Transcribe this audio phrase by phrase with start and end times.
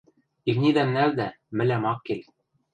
[0.49, 2.21] Имнидӓм нӓлдӓ, мӹлӓм ак кел...